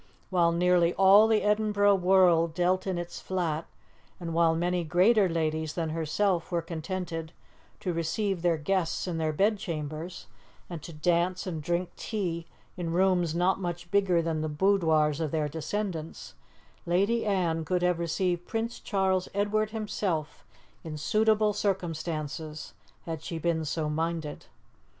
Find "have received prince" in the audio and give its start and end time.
17.83-18.79